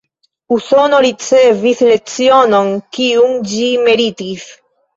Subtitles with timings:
[0.53, 4.51] Usono ricevis lecionon, kiun ĝi meritis.